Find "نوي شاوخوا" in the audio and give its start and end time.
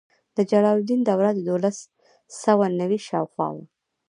2.79-3.47